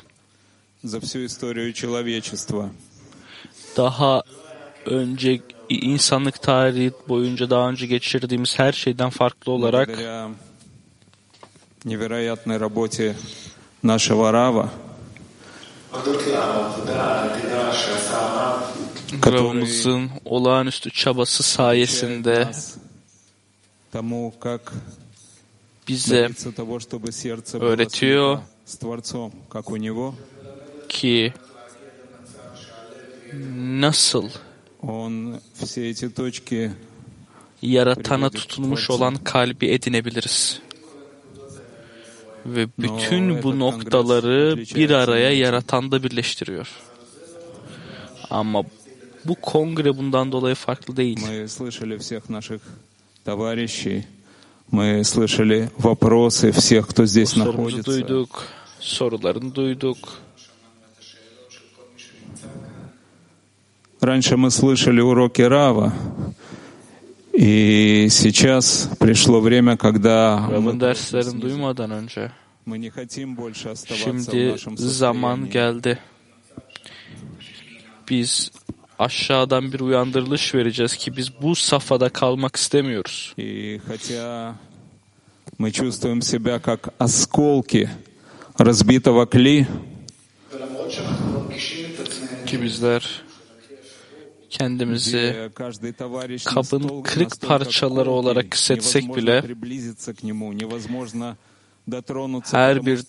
[3.78, 4.22] Daha
[4.86, 9.90] önce insanlık tarihi boyunca daha önce geçirdiğimiz her şeyden farklı olarak
[11.86, 13.16] невероятной работе
[13.82, 14.70] нашего Рава,
[19.22, 22.52] Gravımızın olağanüstü çabası sayesinde
[25.88, 26.30] bize
[27.60, 28.40] öğretiyor
[30.90, 31.34] ki
[33.58, 34.30] nasıl
[37.62, 40.60] yaratana tutulmuş olan kalbi edinebiliriz.
[42.46, 46.68] Ve bütün bu noktaları bir araya yaratanda birleştiriyor.
[48.30, 48.64] Ama
[49.28, 51.20] bu kongre bundan dolayı farklı değil.
[51.20, 52.62] мы слышали всех наших
[53.24, 54.06] товарищей,
[54.72, 57.92] мы слышали вопросы всех, кто здесь находится.
[57.92, 58.44] duyduk,
[58.80, 59.98] sorularını duyduk.
[64.02, 65.92] Раньше мы слышали уроки Рава,
[67.34, 72.32] и сейчас пришло время, когда önce
[72.66, 75.98] мы не хотим больше оставаться в нашем состоянии.
[78.10, 78.52] Biz
[79.00, 83.34] aşağıdan bir uyandırılış vereceğiz ki biz bu safhada kalmak istemiyoruz.
[85.60, 87.90] Мы чувствуем себя как осколки
[88.60, 89.68] разбитого кли.
[92.46, 93.22] Ki bizler
[94.50, 95.50] kendimizi
[96.46, 99.44] kabın kırık parçaları olarak hissetsek bile
[102.52, 103.00] her bir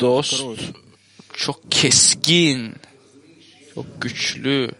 [0.00, 0.44] dost
[1.32, 2.74] çok keskin,
[3.74, 4.70] çok güçlü,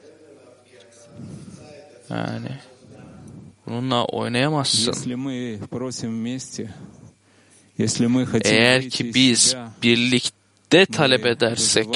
[2.10, 2.48] yani
[3.66, 4.92] bununla oynayamazsın.
[8.44, 11.86] Eğer ki biz birlikte talep edersek,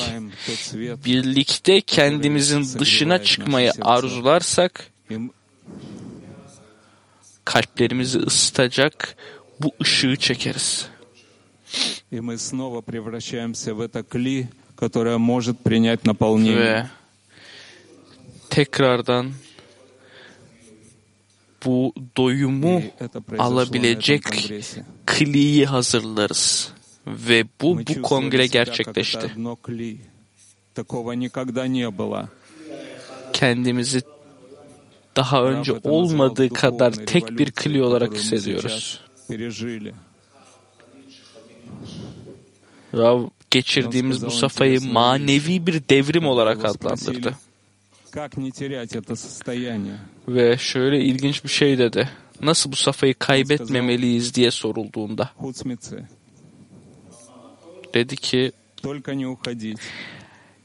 [1.05, 4.87] birlikte kendimizin dışına çıkmayı arzularsak,
[7.45, 9.17] kalplerimizi ısıtacak
[9.61, 10.89] bu ışığı çekeriz.
[16.59, 16.87] Ve
[18.51, 19.33] tekrardan
[21.65, 22.83] bu doyumu
[23.39, 24.23] alabilecek
[25.07, 26.73] kliyi hazırlarız.
[27.07, 29.33] Ve bu, bu kongre gerçekleşti.
[33.33, 34.03] Kendimizi
[35.17, 39.01] daha önce olmadığı kadar tek bir kli olarak hissediyoruz.
[42.95, 47.37] Rav geçirdiğimiz bu safayı manevi bir devrim olarak adlandırdı.
[50.29, 52.09] Ve şöyle ilginç bir şey dedi.
[52.43, 55.31] Nasıl bu safayı kaybetmemeliyiz diye sorulduğunda.
[57.95, 58.53] Dedi ki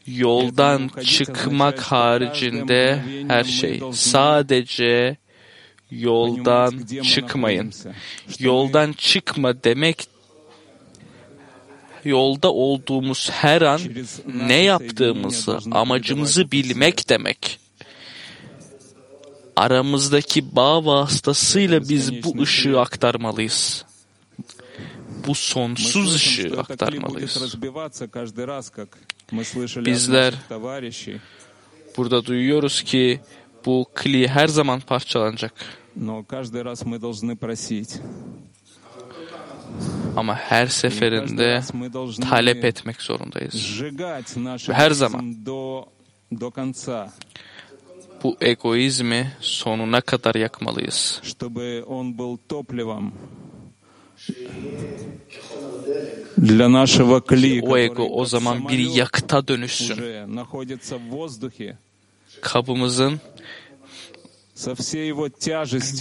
[0.08, 3.82] yoldan çıkmak haricinde her şey.
[3.92, 5.18] Sadece
[5.92, 7.72] yoldan çıkmayın.
[8.40, 10.15] Yoldan çıkma demek
[12.06, 13.82] yolda olduğumuz her an
[14.48, 17.60] ne yaptığımızı, amacımızı bilmek demek.
[19.56, 23.86] Aramızdaki bağ vasıtasıyla biz bu ışığı aktarmalıyız.
[25.28, 27.54] Bu sonsuz ışığı aktarmalıyız.
[29.86, 30.34] Bizler
[31.98, 33.20] burada duyuyoruz ki
[33.66, 35.54] bu kli her zaman parçalanacak.
[40.16, 41.62] Ama her seferinde
[42.30, 43.82] talep etmek zorundayız.
[44.70, 45.36] Ve her zaman
[48.24, 51.22] bu egoizmi sonuna kadar yakmalıyız.
[56.38, 57.62] Для нашего кли,
[58.22, 59.98] o zaman bir yakıta dönüşsün.
[62.42, 63.22] Kabımızın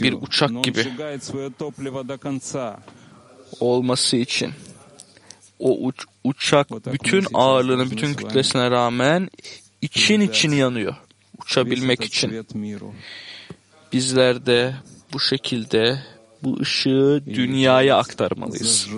[0.02, 0.84] bir uçak gibi
[3.60, 4.52] olması için
[5.58, 9.30] o uç, uçak bütün ağırlığının bütün kütlesine rağmen
[9.82, 10.94] için için yanıyor.
[11.42, 12.46] Uçabilmek için.
[13.92, 14.74] Bizler de
[15.12, 16.02] bu şekilde
[16.42, 18.88] bu ışığı dünyaya aktarmalıyız.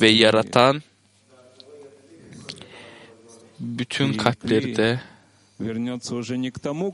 [0.00, 0.82] Ve yaratan
[3.60, 5.00] bütün kalpleri de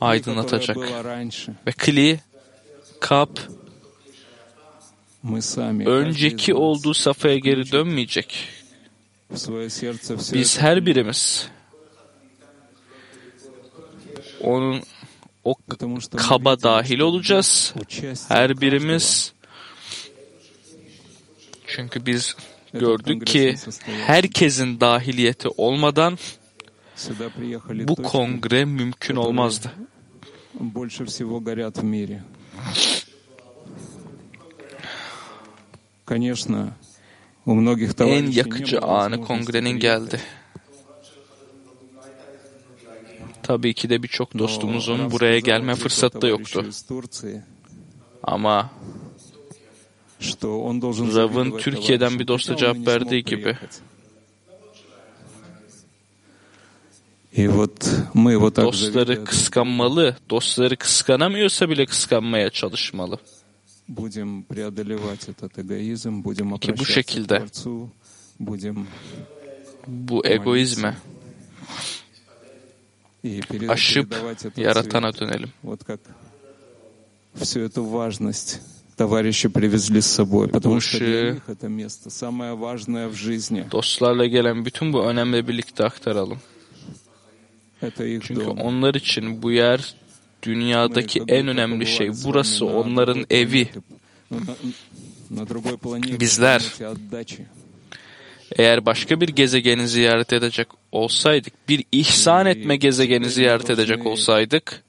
[0.01, 0.77] aydınlatacak.
[1.67, 2.21] Ve kli,
[3.01, 3.41] kap
[5.87, 8.49] önceki olduğu safhaya geri dönmeyecek.
[10.35, 11.49] Biz her birimiz
[14.41, 14.83] onun
[15.45, 15.55] o
[16.17, 17.75] kaba dahil olacağız.
[18.29, 19.33] Her birimiz
[21.67, 22.37] çünkü biz
[22.73, 23.55] gördük ki
[23.87, 26.19] herkesin dahiliyeti olmadan
[27.89, 29.73] bu kongre mümkün olmazdı
[38.01, 40.21] en yakıcı anı kongrenin geldi.
[43.43, 46.65] Tabii ki de birçok dostumuzun buraya gelme fırsatı da yoktu.
[48.23, 48.71] Ama
[51.15, 53.57] Rav'ın Türkiye'den bir dosta cevap verdiği gibi
[58.57, 63.19] dostları kıskanmalı, dostları kıskanamıyorsa bile kıskanmaya çalışmalı.
[63.89, 67.91] Будем преодолевать этот эгоизм, будем обращаться к Творцу,
[68.39, 68.87] будем
[69.87, 70.97] bu egoizme
[73.69, 74.15] aşıp
[74.57, 75.51] yaratana dönelim.
[75.63, 76.01] Вот как
[77.35, 78.61] всю эту важность
[78.97, 83.67] товарищи привезли с собой, потому что для них это место самое важное в жизни.
[83.71, 86.39] Dostlarla gelen bütün bu önemle birlikte aktaralım.
[87.83, 89.95] Это их Çünkü onlar için bu yer
[90.43, 93.69] dünyadaki en önemli şey burası onların evi.
[96.21, 96.63] Bizler.
[98.57, 104.85] eğer başka bir gezegeni ziyaret edecek olsaydık, bir ihsan etme gezegeni ziyaret edecek olsaydık,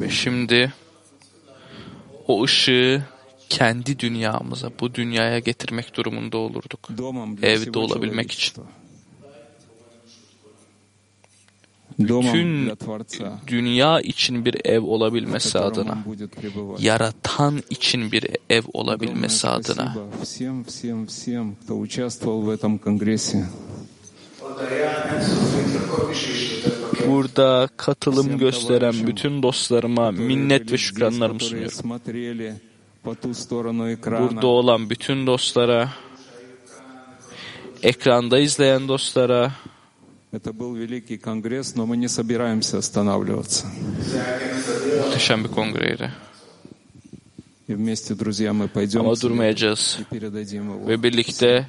[0.00, 0.72] ve şimdi
[2.26, 3.02] o ışığı
[3.48, 6.88] kendi dünyamıza, bu dünyaya getirmek durumunda olurduk.
[7.42, 8.54] Evde olabilmek için.
[11.98, 12.72] Bütün
[13.46, 15.98] dünya için bir ev olabilmesi adına,
[16.78, 19.96] yaratan için bir ev olabilmesi adına.
[27.08, 32.00] Burada katılım gösteren bütün dostlarıma minnet ve şükranlarımı sunuyorum
[33.06, 35.88] burada olan bütün dostlara,
[37.82, 39.52] ekranda izleyen dostlara,
[40.32, 43.66] Это был великий конгресс, но мы не собираемся останавливаться.
[45.04, 46.12] Muhteşem bir kongreydi.
[47.68, 49.98] И вместе, друзья, мы пойдем Ama durmayacağız.
[50.00, 50.88] и передадим его.
[50.88, 51.68] Ve birlikte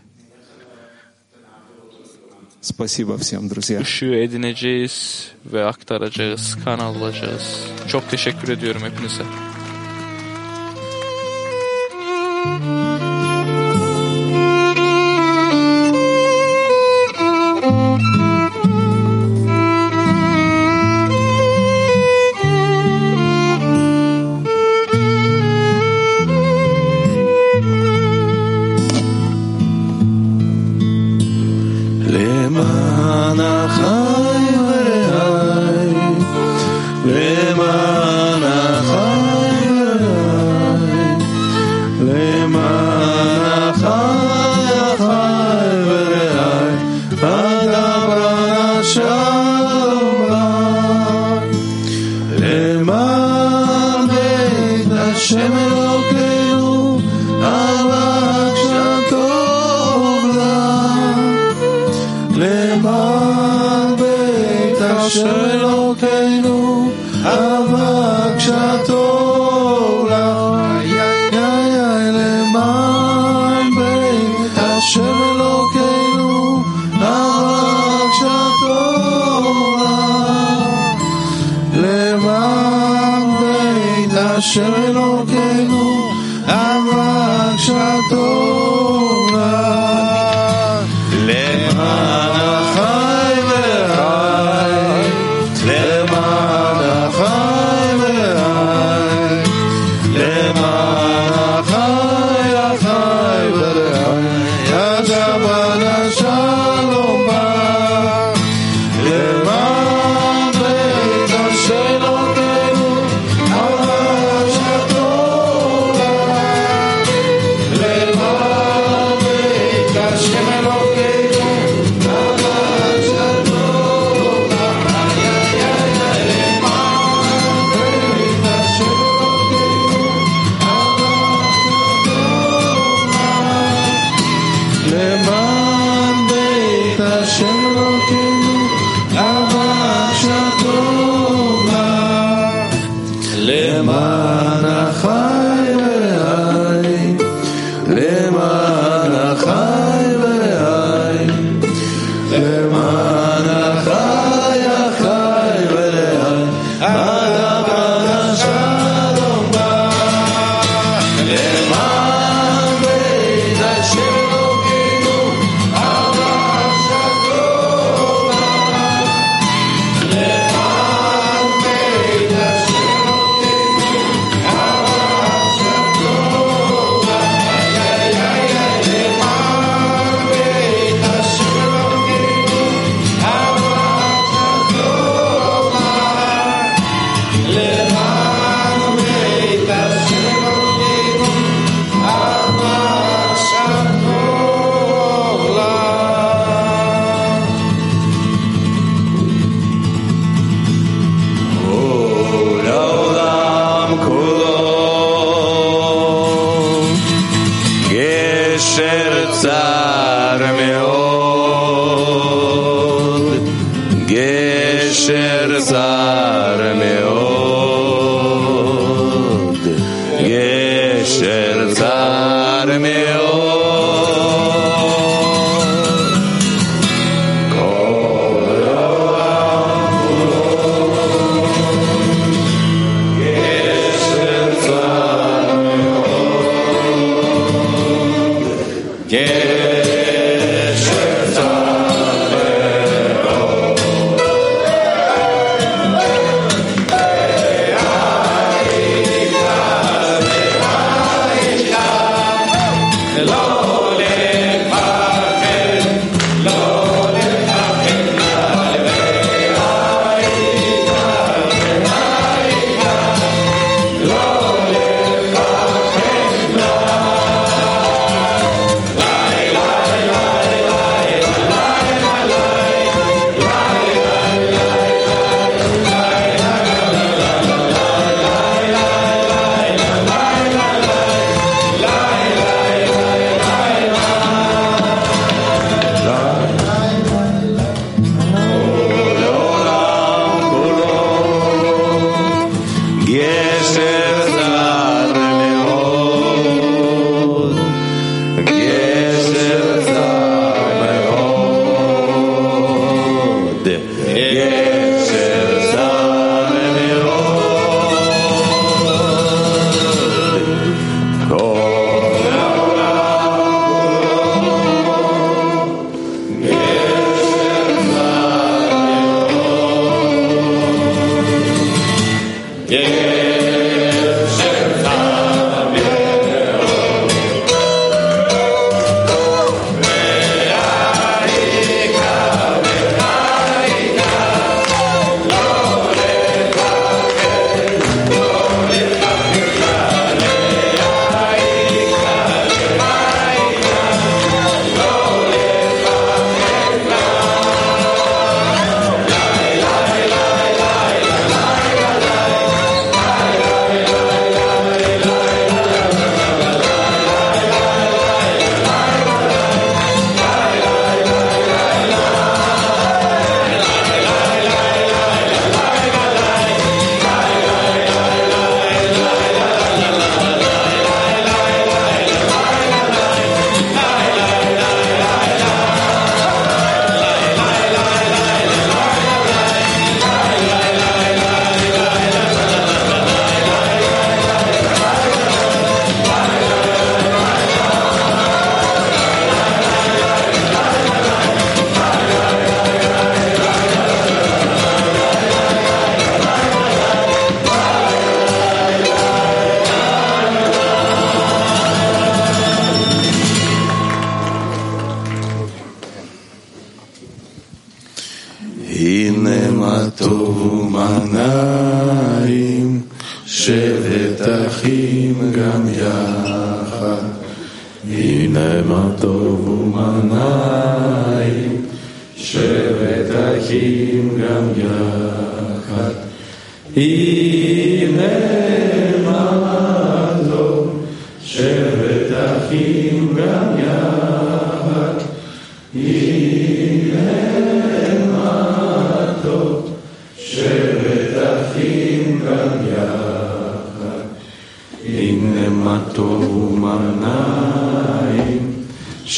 [2.61, 3.79] Спасибо всем, друзья.
[3.79, 7.67] Işığı edineceğiz ve aktaracağız, kan alacağız.
[7.87, 9.23] Çok teşekkür ediyorum hepinize.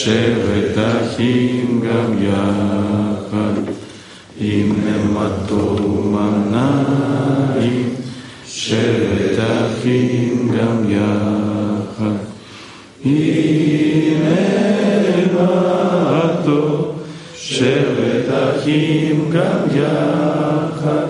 [0.03, 3.53] שבט אחים גם יחד,
[4.39, 7.89] עם נמתו ומנעים,
[8.47, 12.15] שבט אחים גם יחד,
[13.05, 14.23] עם
[15.67, 16.93] נמתו,
[17.35, 21.07] שבט אחים גם יחד,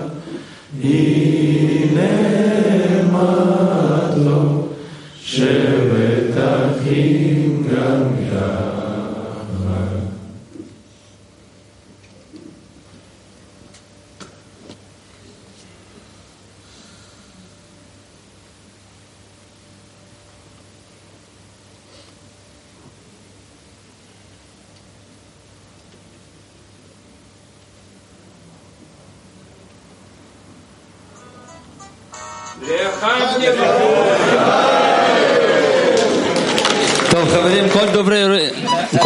[0.82, 1.98] עם
[3.04, 4.68] נמתו,
[5.24, 8.79] שבט אחים גם יחד.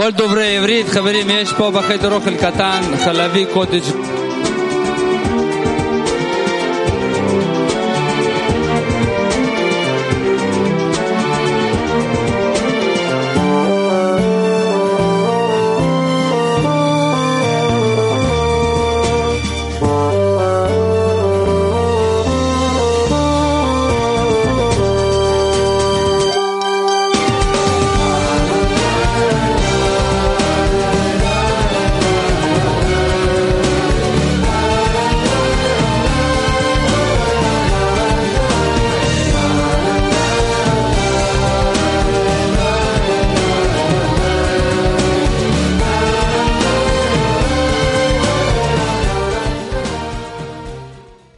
[0.05, 4.24] כל דוברי עברית, חברים, יש פה בחדר אוכל קטן, חלבי קוטג'